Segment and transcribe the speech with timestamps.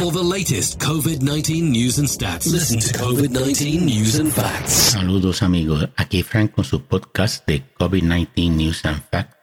[0.00, 4.96] For the latest COVID 19 news and stats, listen to COVID 19 News and Facts.
[4.96, 9.36] Saludos amigos, aquí Frank con su podcast de COVID-19 News and Facts,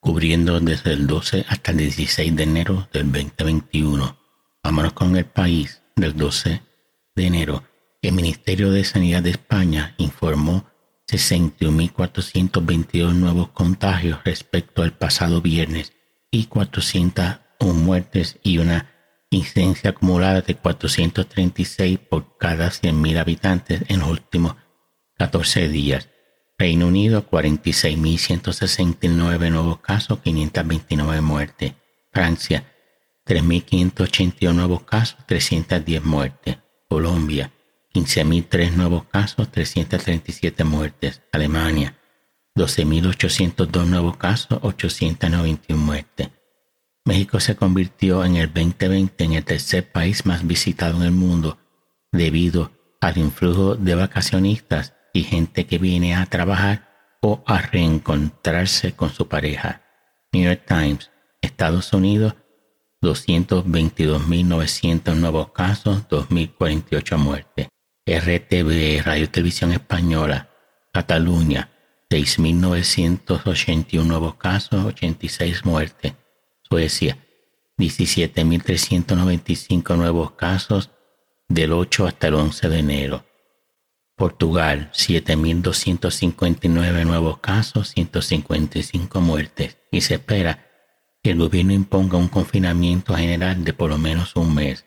[0.00, 4.18] cubriendo desde el 12 hasta el 16 de enero del 2021.
[4.62, 6.60] Vámonos con el país del 12
[7.16, 7.64] de enero.
[8.02, 10.66] El Ministerio de Sanidad de España informó
[11.10, 15.94] 61.422 nuevos contagios respecto al pasado viernes
[16.30, 18.91] y 401 muertes y una
[19.36, 24.54] incidencia acumulada de 436 por cada 100.000 habitantes en los últimos
[25.18, 26.08] 14 días.
[26.58, 31.74] Reino Unido 46.169 nuevos casos, 529 muertes.
[32.12, 32.64] Francia
[33.26, 36.58] 3.581 nuevos casos, 310 muertes.
[36.88, 37.52] Colombia
[37.94, 41.22] 15.003 nuevos casos, 337 muertes.
[41.32, 41.98] Alemania
[42.54, 46.28] 12.802 nuevos casos, 891 muertes.
[47.04, 51.58] México se convirtió en el 2020 en el tercer país más visitado en el mundo
[52.12, 59.10] debido al influjo de vacacionistas y gente que viene a trabajar o a reencontrarse con
[59.10, 59.82] su pareja.
[60.32, 62.36] New York Times, Estados Unidos,
[63.02, 67.66] 222.900 nuevos casos, 2.048 muertes.
[68.06, 70.50] RTV, Radio Televisión Española,
[70.92, 71.68] Cataluña,
[72.10, 76.12] 6.981 nuevos casos, 86 muertes.
[76.72, 77.18] Suecia,
[77.76, 80.90] 17.395 nuevos casos
[81.46, 83.26] del 8 hasta el 11 de enero.
[84.16, 89.76] Portugal, 7.259 nuevos casos, 155 muertes.
[89.90, 90.66] Y se espera
[91.22, 94.86] que el gobierno imponga un confinamiento general de por lo menos un mes.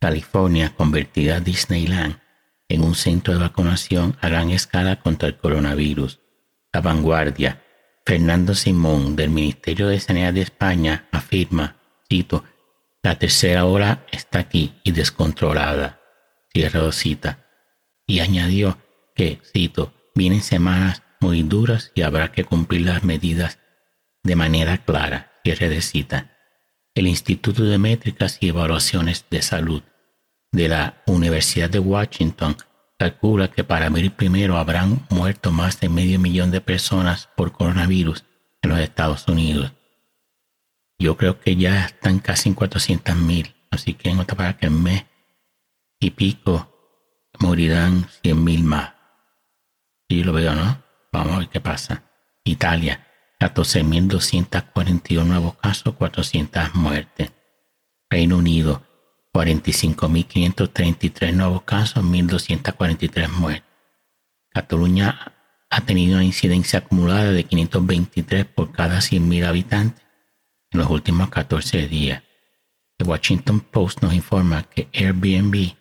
[0.00, 2.20] California convertirá Disneyland
[2.68, 6.20] en un centro de vacunación a gran escala contra el coronavirus.
[6.72, 7.60] La vanguardia,
[8.08, 11.76] Fernando Simón del Ministerio de Sanidad de España afirma,
[12.08, 12.42] cito,
[13.02, 16.00] la tercera hora está aquí y descontrolada,
[16.50, 17.44] cierra cita,
[18.06, 18.78] y añadió
[19.14, 23.58] que, cito, vienen semanas muy duras y habrá que cumplir las medidas
[24.22, 26.38] de manera clara, cierre de cita.
[26.94, 29.82] El Instituto de Métricas y Evaluaciones de Salud
[30.50, 32.56] de la Universidad de Washington
[32.98, 38.24] calcula que para abril primero habrán muerto más de medio millón de personas por coronavirus
[38.60, 39.72] en los Estados Unidos.
[40.98, 44.66] Yo creo que ya están casi en 400 mil, así que en otra palabra que
[44.66, 45.06] en mes
[46.00, 46.74] y pico
[47.38, 48.94] morirán 100 mil más.
[50.08, 50.82] Y lo veo, ¿no?
[51.12, 52.02] Vamos a ver qué pasa.
[52.42, 53.06] Italia,
[53.38, 57.32] 14.241 nuevos casos, 400 muertes.
[58.10, 58.82] Reino Unido,
[59.32, 63.64] 45.533 nuevos casos, 1.243 muertes.
[64.50, 65.34] Cataluña
[65.70, 70.02] ha tenido una incidencia acumulada de 523 por cada 100.000 habitantes
[70.70, 72.22] en los últimos 14 días.
[72.96, 75.76] The Washington Post nos informa que Airbnb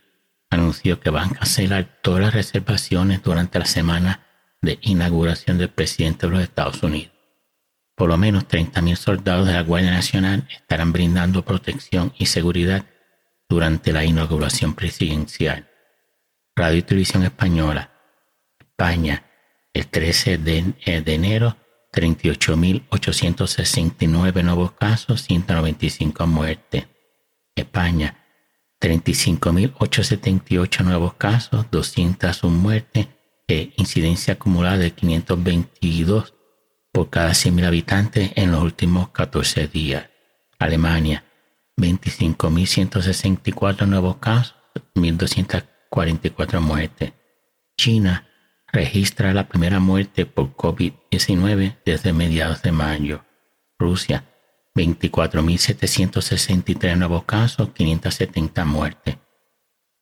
[0.50, 4.24] anunció que van a cancelar todas las reservaciones durante la semana
[4.62, 7.14] de inauguración del presidente de los Estados Unidos.
[7.96, 12.86] Por lo menos 30.000 soldados de la Guardia Nacional estarán brindando protección y seguridad
[13.50, 15.70] durante la inauguración presidencial.
[16.56, 17.92] Radio y Televisión Española,
[18.60, 19.24] España,
[19.74, 21.58] el 13 de, eh, de enero,
[21.94, 26.88] 38.869 nuevos casos, 195 muertes.
[27.56, 28.24] España,
[28.80, 33.08] 35.878 nuevos casos, 201 muertes
[33.48, 36.36] e incidencia acumulada de 522
[36.92, 40.12] por cada 100.000 habitantes en los últimos 14 días.
[40.60, 41.24] Alemania,
[41.78, 44.56] 25.164 nuevos casos,
[44.96, 47.14] 1.244 muertes.
[47.78, 48.28] China
[48.72, 53.24] registra la primera muerte por COVID-19 desde mediados de mayo.
[53.78, 54.24] Rusia,
[54.76, 59.18] 24.763 nuevos casos, 570 muertes.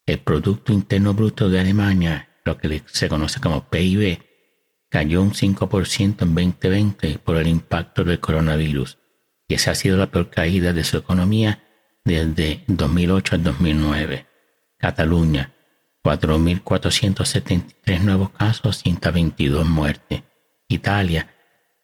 [0.05, 4.19] El Producto Interno Bruto de Alemania, lo que se conoce como PIB,
[4.89, 8.97] cayó un 5% en 2020 por el impacto del coronavirus,
[9.47, 11.64] y esa ha sido la peor caída de su economía
[12.05, 14.27] desde 2008 al 2009.
[14.77, 15.51] Cataluña,
[16.03, 20.23] 4.473 nuevos casos, 122 muertes.
[20.67, 21.35] Italia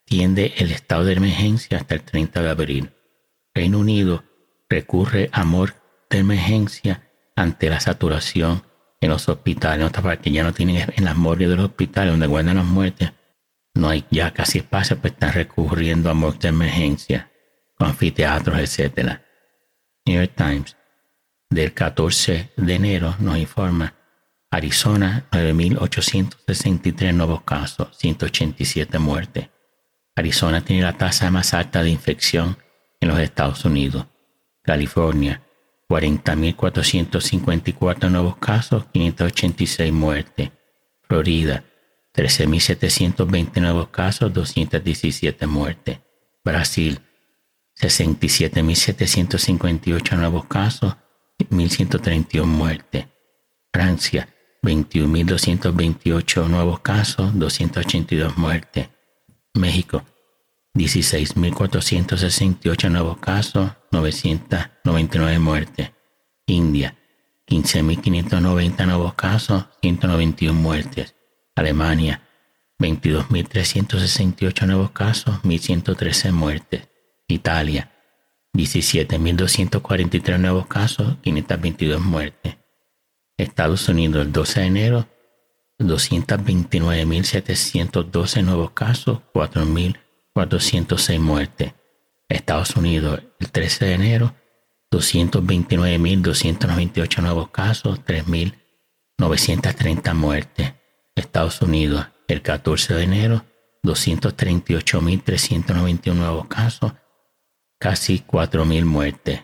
[0.06, 2.90] tiende el estado de emergencia hasta el 30 de abril.
[3.52, 4.24] Reino Unido
[4.70, 5.74] recurre a amor
[6.08, 8.62] de emergencia ante la saturación
[9.00, 9.80] en los hospitales.
[9.80, 12.64] En otra parte, ya no tienen en las morgues de los hospitales donde guardan las
[12.64, 13.12] muertes.
[13.74, 17.32] No hay ya casi espacio, pues están recurriendo a amor de emergencia,
[17.78, 19.24] anfiteatros, etcétera.
[20.06, 20.76] New York Times
[21.50, 23.94] del 14 de enero nos informa
[24.50, 29.50] Arizona 9.863 nuevos casos, 187 muertes.
[30.14, 32.58] Arizona tiene la tasa más alta de infección
[33.00, 34.06] en los Estados Unidos.
[34.62, 35.42] California
[35.88, 40.50] 40.454 nuevos casos, 586 muertes.
[41.02, 41.64] Florida,
[42.14, 45.98] 13.720 nuevos casos, 217 muertes.
[46.44, 47.00] Brasil,
[47.88, 50.96] 67.758 nuevos casos,
[51.50, 53.06] 1.131 muertes.
[53.72, 54.28] Francia,
[54.62, 58.88] 21.228 nuevos casos, 282 muertes.
[59.54, 60.04] México,
[60.74, 65.90] 16.468 nuevos casos, 999 muertes.
[66.46, 66.96] India,
[67.48, 71.16] 15.590 nuevos casos, 191 muertes.
[71.56, 72.22] Alemania,
[72.78, 76.91] 22.368 nuevos casos, 1.113 muertes.
[77.32, 77.90] Italia,
[78.54, 82.56] 17.243 nuevos casos, 522 muertes.
[83.38, 85.08] Estados Unidos, el 12 de enero,
[85.78, 91.72] 229.712 nuevos casos, 4.406 muertes.
[92.28, 94.34] Estados Unidos, el 13 de enero,
[94.90, 100.74] 229.298 nuevos casos, 3.930 muertes.
[101.14, 103.46] Estados Unidos, el 14 de enero,
[103.82, 106.92] 238.391 nuevos casos,
[107.82, 109.40] casi 4.000 muertes.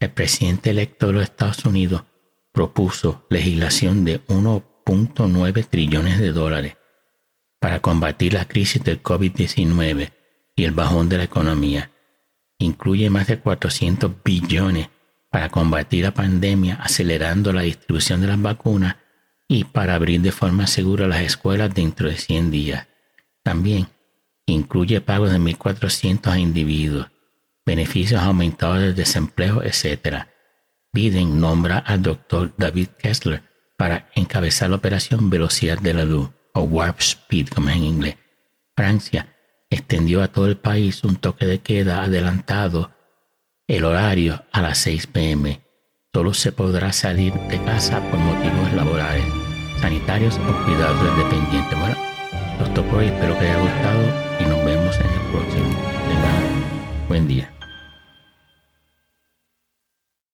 [0.00, 2.04] El presidente electo de los Estados Unidos
[2.50, 6.78] propuso legislación de 1.9 trillones de dólares
[7.60, 10.10] para combatir la crisis del COVID-19
[10.56, 11.90] y el bajón de la economía.
[12.56, 14.88] Incluye más de 400 billones
[15.30, 18.96] para combatir la pandemia, acelerando la distribución de las vacunas
[19.48, 22.88] y para abrir de forma segura las escuelas dentro de 100 días.
[23.42, 23.88] También
[24.46, 27.11] incluye pagos de 1.400 a individuos,
[27.64, 30.26] beneficios aumentados del desempleo, etc.
[30.92, 33.42] Biden nombra al doctor David Kessler
[33.76, 38.16] para encabezar la operación Velocidad de la Luz, o Warp Speed como es en inglés.
[38.76, 39.34] Francia
[39.70, 42.92] extendió a todo el país un toque de queda adelantado
[43.66, 45.62] el horario a las 6 pm.
[46.12, 49.24] Solo se podrá salir de casa por motivos laborales,
[49.80, 51.74] sanitarios o cuidados del dependiente.
[51.76, 51.96] Bueno,
[52.58, 54.02] los espero que haya gustado
[54.40, 56.41] y nos vemos en el próximo.
[57.12, 57.61] Buen día.